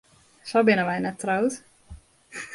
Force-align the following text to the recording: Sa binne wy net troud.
Sa 0.49 0.59
binne 0.65 0.83
wy 0.87 0.97
net 1.01 1.19
troud. 1.21 1.53